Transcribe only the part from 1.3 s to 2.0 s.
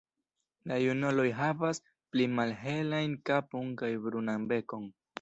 havas